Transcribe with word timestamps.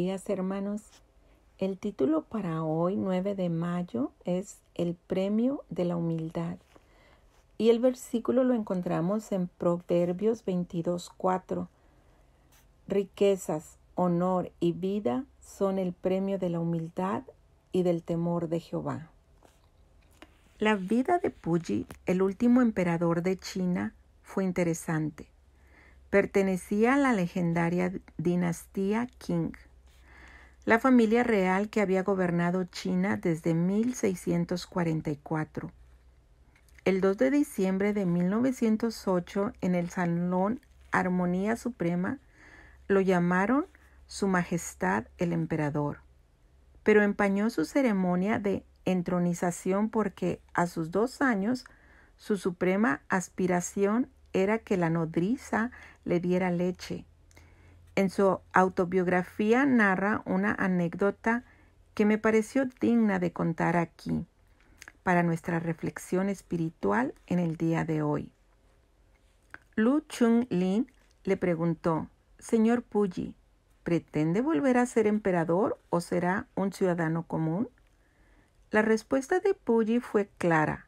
días 0.00 0.30
hermanos. 0.30 0.80
El 1.58 1.76
título 1.76 2.22
para 2.22 2.62
hoy, 2.62 2.96
9 2.96 3.34
de 3.34 3.50
mayo, 3.50 4.12
es 4.24 4.56
El 4.74 4.94
premio 4.94 5.62
de 5.68 5.84
la 5.84 5.96
humildad. 5.96 6.56
Y 7.58 7.68
el 7.68 7.80
versículo 7.80 8.42
lo 8.42 8.54
encontramos 8.54 9.30
en 9.30 9.48
Proverbios 9.48 10.46
22.4. 10.46 11.68
Riquezas, 12.88 13.76
honor 13.94 14.50
y 14.58 14.72
vida 14.72 15.26
son 15.42 15.78
el 15.78 15.92
premio 15.92 16.38
de 16.38 16.48
la 16.48 16.60
humildad 16.60 17.24
y 17.70 17.82
del 17.82 18.02
temor 18.02 18.48
de 18.48 18.60
Jehová. 18.60 19.10
La 20.58 20.76
vida 20.76 21.18
de 21.18 21.28
Puyi, 21.28 21.86
el 22.06 22.22
último 22.22 22.62
emperador 22.62 23.22
de 23.22 23.36
China, 23.36 23.92
fue 24.22 24.44
interesante. 24.44 25.26
Pertenecía 26.08 26.94
a 26.94 26.96
la 26.96 27.12
legendaria 27.12 27.92
dinastía 28.16 29.06
Qing, 29.18 29.52
la 30.70 30.78
familia 30.78 31.24
real 31.24 31.68
que 31.68 31.80
había 31.80 32.04
gobernado 32.04 32.62
China 32.62 33.16
desde 33.16 33.54
1644. 33.54 35.72
El 36.84 37.00
2 37.00 37.16
de 37.16 37.32
diciembre 37.32 37.92
de 37.92 38.06
1908, 38.06 39.52
en 39.62 39.74
el 39.74 39.90
Salón 39.90 40.60
Armonía 40.92 41.56
Suprema, 41.56 42.20
lo 42.86 43.00
llamaron 43.00 43.66
Su 44.06 44.28
Majestad 44.28 45.06
el 45.18 45.32
Emperador, 45.32 46.02
pero 46.84 47.02
empañó 47.02 47.50
su 47.50 47.64
ceremonia 47.64 48.38
de 48.38 48.64
entronización 48.84 49.90
porque 49.90 50.40
a 50.54 50.68
sus 50.68 50.92
dos 50.92 51.20
años 51.20 51.64
su 52.16 52.36
suprema 52.36 53.00
aspiración 53.08 54.08
era 54.32 54.58
que 54.58 54.76
la 54.76 54.88
nodriza 54.88 55.72
le 56.04 56.20
diera 56.20 56.52
leche. 56.52 57.06
En 57.96 58.10
su 58.10 58.40
autobiografía 58.52 59.66
narra 59.66 60.22
una 60.24 60.54
anécdota 60.54 61.44
que 61.94 62.04
me 62.04 62.18
pareció 62.18 62.66
digna 62.80 63.18
de 63.18 63.32
contar 63.32 63.76
aquí 63.76 64.26
para 65.02 65.22
nuestra 65.22 65.58
reflexión 65.58 66.28
espiritual 66.28 67.14
en 67.26 67.38
el 67.38 67.56
día 67.56 67.84
de 67.84 68.02
hoy. 68.02 68.30
Lu 69.74 70.02
Chung 70.02 70.46
Lin 70.50 70.90
le 71.24 71.36
preguntó, 71.36 72.08
Señor 72.38 72.82
Puyi, 72.82 73.34
¿pretende 73.82 74.40
volver 74.40 74.78
a 74.78 74.86
ser 74.86 75.06
emperador 75.06 75.78
o 75.90 76.00
será 76.00 76.46
un 76.54 76.72
ciudadano 76.72 77.24
común? 77.24 77.68
La 78.70 78.82
respuesta 78.82 79.40
de 79.40 79.54
Puyi 79.54 80.00
fue 80.00 80.28
clara. 80.38 80.86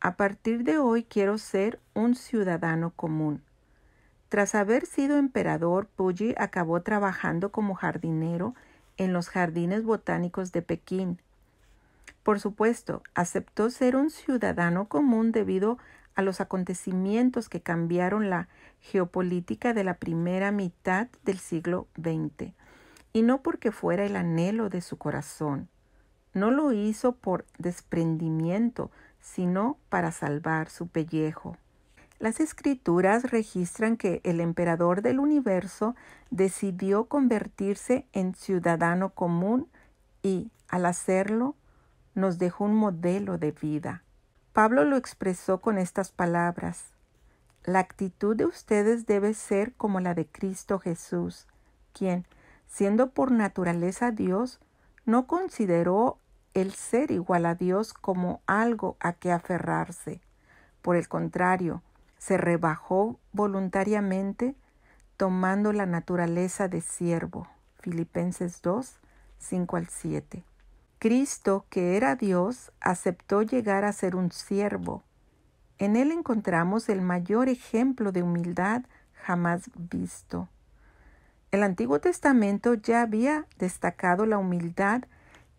A 0.00 0.16
partir 0.16 0.64
de 0.64 0.78
hoy 0.78 1.04
quiero 1.04 1.38
ser 1.38 1.78
un 1.94 2.14
ciudadano 2.14 2.90
común. 2.90 3.42
Tras 4.32 4.54
haber 4.54 4.86
sido 4.86 5.18
emperador, 5.18 5.88
Puyi 5.94 6.34
acabó 6.38 6.80
trabajando 6.80 7.52
como 7.52 7.74
jardinero 7.74 8.54
en 8.96 9.12
los 9.12 9.28
jardines 9.28 9.84
botánicos 9.84 10.52
de 10.52 10.62
Pekín. 10.62 11.20
Por 12.22 12.40
supuesto, 12.40 13.02
aceptó 13.14 13.68
ser 13.68 13.94
un 13.94 14.08
ciudadano 14.08 14.88
común 14.88 15.32
debido 15.32 15.76
a 16.14 16.22
los 16.22 16.40
acontecimientos 16.40 17.50
que 17.50 17.60
cambiaron 17.60 18.30
la 18.30 18.48
geopolítica 18.80 19.74
de 19.74 19.84
la 19.84 19.98
primera 19.98 20.50
mitad 20.50 21.08
del 21.24 21.38
siglo 21.38 21.86
XX, 22.00 22.54
y 23.12 23.20
no 23.20 23.42
porque 23.42 23.70
fuera 23.70 24.06
el 24.06 24.16
anhelo 24.16 24.70
de 24.70 24.80
su 24.80 24.96
corazón. 24.96 25.68
No 26.32 26.50
lo 26.50 26.72
hizo 26.72 27.12
por 27.12 27.44
desprendimiento, 27.58 28.90
sino 29.20 29.76
para 29.90 30.10
salvar 30.10 30.70
su 30.70 30.88
pellejo. 30.88 31.58
Las 32.22 32.38
escrituras 32.38 33.32
registran 33.32 33.96
que 33.96 34.20
el 34.22 34.38
emperador 34.38 35.02
del 35.02 35.18
universo 35.18 35.96
decidió 36.30 37.06
convertirse 37.06 38.06
en 38.12 38.36
ciudadano 38.36 39.10
común 39.10 39.66
y, 40.22 40.52
al 40.68 40.86
hacerlo, 40.86 41.56
nos 42.14 42.38
dejó 42.38 42.66
un 42.66 42.76
modelo 42.76 43.38
de 43.38 43.50
vida. 43.50 44.04
Pablo 44.52 44.84
lo 44.84 44.96
expresó 44.96 45.60
con 45.60 45.78
estas 45.78 46.12
palabras. 46.12 46.92
La 47.64 47.80
actitud 47.80 48.36
de 48.36 48.46
ustedes 48.46 49.04
debe 49.04 49.34
ser 49.34 49.72
como 49.72 49.98
la 49.98 50.14
de 50.14 50.28
Cristo 50.28 50.78
Jesús, 50.78 51.48
quien, 51.92 52.24
siendo 52.68 53.10
por 53.10 53.32
naturaleza 53.32 54.12
Dios, 54.12 54.60
no 55.06 55.26
consideró 55.26 56.18
el 56.54 56.70
ser 56.70 57.10
igual 57.10 57.46
a 57.46 57.56
Dios 57.56 57.92
como 57.92 58.42
algo 58.46 58.96
a 59.00 59.12
que 59.12 59.32
aferrarse. 59.32 60.20
Por 60.82 60.94
el 60.94 61.08
contrario, 61.08 61.82
se 62.22 62.36
rebajó 62.36 63.18
voluntariamente 63.32 64.54
tomando 65.16 65.72
la 65.72 65.86
naturaleza 65.86 66.68
de 66.68 66.80
siervo. 66.80 67.48
Filipenses 67.80 68.62
2, 68.62 69.00
5 69.38 69.76
al 69.76 69.88
7. 69.88 70.44
Cristo, 71.00 71.66
que 71.68 71.96
era 71.96 72.14
Dios, 72.14 72.70
aceptó 72.80 73.42
llegar 73.42 73.84
a 73.84 73.92
ser 73.92 74.14
un 74.14 74.30
siervo. 74.30 75.02
En 75.78 75.96
él 75.96 76.12
encontramos 76.12 76.88
el 76.88 77.00
mayor 77.00 77.48
ejemplo 77.48 78.12
de 78.12 78.22
humildad 78.22 78.82
jamás 79.14 79.68
visto. 79.74 80.48
El 81.50 81.64
Antiguo 81.64 81.98
Testamento 81.98 82.74
ya 82.74 83.02
había 83.02 83.46
destacado 83.58 84.26
la 84.26 84.38
humildad 84.38 85.02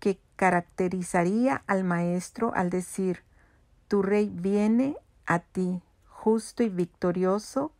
que 0.00 0.18
caracterizaría 0.34 1.62
al 1.68 1.84
maestro 1.84 2.52
al 2.52 2.68
decir, 2.68 3.22
tu 3.86 4.02
rey 4.02 4.28
viene 4.28 4.96
a 5.24 5.38
ti, 5.38 5.82
justo 6.28 6.62
y 6.62 6.68
victorioso, 6.68 7.72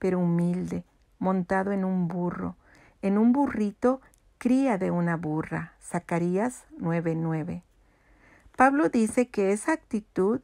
pero 0.00 0.18
humilde, 0.18 0.84
montado 1.20 1.70
en 1.70 1.84
un 1.84 2.08
burro, 2.08 2.56
en 3.00 3.16
un 3.16 3.30
burrito 3.30 4.00
cría 4.38 4.76
de 4.76 4.90
una 4.90 5.16
burra. 5.16 5.74
Zacarías 5.80 6.64
9:9. 6.80 7.62
Pablo 8.56 8.88
dice 8.88 9.28
que 9.28 9.52
esa 9.52 9.70
actitud, 9.70 10.40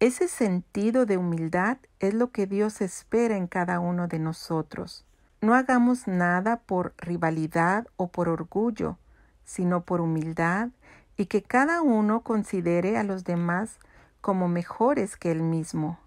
ese 0.00 0.26
sentido 0.26 1.06
de 1.06 1.18
humildad 1.18 1.78
es 2.00 2.14
lo 2.14 2.32
que 2.32 2.48
Dios 2.48 2.80
espera 2.80 3.36
en 3.36 3.46
cada 3.46 3.78
uno 3.78 4.08
de 4.08 4.18
nosotros. 4.18 5.06
No 5.40 5.54
hagamos 5.54 6.08
nada 6.08 6.56
por 6.56 6.94
rivalidad 6.98 7.86
o 7.96 8.08
por 8.08 8.28
orgullo, 8.28 8.98
sino 9.44 9.84
por 9.84 10.00
humildad 10.00 10.70
y 11.16 11.26
que 11.26 11.44
cada 11.44 11.80
uno 11.80 12.22
considere 12.22 12.98
a 12.98 13.04
los 13.04 13.22
demás 13.22 13.78
como 14.20 14.48
mejores 14.48 15.16
que 15.16 15.30
él 15.30 15.42
mismo. 15.42 16.00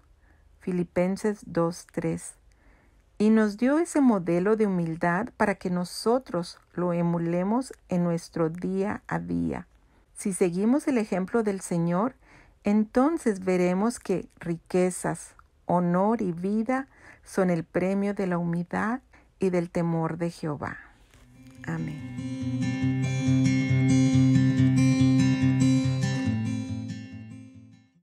Filipenses 0.64 1.44
2.3. 1.46 2.32
Y 3.18 3.28
nos 3.28 3.58
dio 3.58 3.78
ese 3.78 4.00
modelo 4.00 4.56
de 4.56 4.66
humildad 4.66 5.28
para 5.36 5.56
que 5.56 5.68
nosotros 5.68 6.58
lo 6.72 6.94
emulemos 6.94 7.74
en 7.90 8.02
nuestro 8.02 8.48
día 8.48 9.02
a 9.06 9.18
día. 9.18 9.66
Si 10.14 10.32
seguimos 10.32 10.88
el 10.88 10.96
ejemplo 10.96 11.42
del 11.42 11.60
Señor, 11.60 12.14
entonces 12.64 13.44
veremos 13.44 13.98
que 13.98 14.26
riquezas, 14.40 15.34
honor 15.66 16.22
y 16.22 16.32
vida 16.32 16.88
son 17.24 17.50
el 17.50 17.64
premio 17.64 18.14
de 18.14 18.26
la 18.26 18.38
humildad 18.38 19.00
y 19.38 19.50
del 19.50 19.68
temor 19.68 20.16
de 20.16 20.30
Jehová. 20.30 20.78
Amén. 21.66 22.43